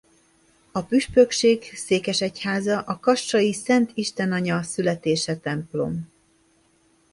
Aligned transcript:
A 0.71 0.81
püspökség 0.83 1.63
székesegyháza 1.73 2.79
a 2.79 2.99
kassai 2.99 3.53
Szent 3.53 3.91
Istenanya 3.93 4.61
Születése 4.61 5.37
templom. 5.37 6.07